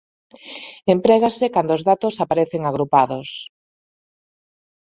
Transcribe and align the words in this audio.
Emprégase 0.95 1.45
cando 1.55 1.71
os 1.77 1.85
datos 1.89 2.15
aparecen 2.23 2.61
agrupados. 2.63 3.29